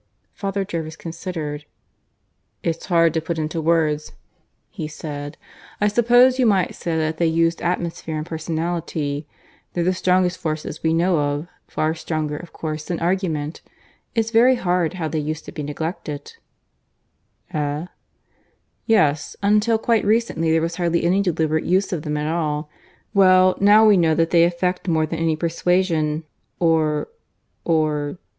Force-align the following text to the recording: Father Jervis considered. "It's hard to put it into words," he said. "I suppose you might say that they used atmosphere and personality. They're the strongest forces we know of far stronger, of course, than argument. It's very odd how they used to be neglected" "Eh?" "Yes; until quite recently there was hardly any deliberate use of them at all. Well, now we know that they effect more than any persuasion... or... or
Father 0.33 0.65
Jervis 0.65 0.95
considered. 0.95 1.65
"It's 2.63 2.87
hard 2.87 3.13
to 3.13 3.21
put 3.21 3.37
it 3.37 3.41
into 3.43 3.61
words," 3.61 4.13
he 4.71 4.87
said. 4.87 5.37
"I 5.79 5.87
suppose 5.89 6.39
you 6.39 6.47
might 6.47 6.73
say 6.73 6.97
that 6.97 7.17
they 7.17 7.27
used 7.27 7.61
atmosphere 7.61 8.17
and 8.17 8.25
personality. 8.25 9.27
They're 9.73 9.83
the 9.83 9.93
strongest 9.93 10.39
forces 10.39 10.81
we 10.81 10.91
know 10.91 11.19
of 11.19 11.47
far 11.67 11.93
stronger, 11.93 12.35
of 12.35 12.51
course, 12.51 12.85
than 12.85 12.99
argument. 12.99 13.61
It's 14.15 14.31
very 14.31 14.59
odd 14.61 14.93
how 14.95 15.07
they 15.07 15.19
used 15.19 15.45
to 15.45 15.51
be 15.51 15.61
neglected" 15.61 16.33
"Eh?" 17.53 17.85
"Yes; 18.87 19.35
until 19.43 19.77
quite 19.77 20.03
recently 20.03 20.51
there 20.51 20.63
was 20.63 20.77
hardly 20.77 21.03
any 21.03 21.21
deliberate 21.21 21.65
use 21.65 21.93
of 21.93 22.01
them 22.01 22.17
at 22.17 22.25
all. 22.25 22.71
Well, 23.13 23.55
now 23.61 23.85
we 23.85 23.97
know 23.97 24.15
that 24.15 24.31
they 24.31 24.45
effect 24.45 24.87
more 24.87 25.05
than 25.05 25.19
any 25.19 25.35
persuasion... 25.35 26.23
or... 26.59 27.07
or 27.65 28.17